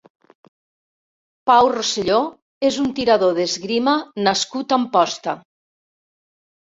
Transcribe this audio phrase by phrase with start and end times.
[1.49, 2.17] Pau Roselló
[2.71, 3.95] és un tirador d'esgrima
[4.29, 5.37] nascut a Amposta.